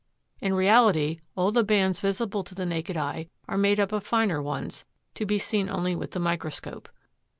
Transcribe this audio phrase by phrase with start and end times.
[0.39, 4.41] In reality, all the bands visible to the naked eye are made up of finer
[4.41, 6.89] ones, to be seen only with the microscope.